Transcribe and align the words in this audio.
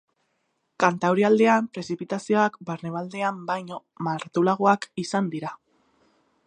Kantaurialdean, 0.83 1.67
prezipitazioak 1.75 2.57
barnealdean 2.71 3.39
baino 3.51 3.79
mardulagoak 4.09 4.89
izan 5.05 5.31
dira. 5.37 5.55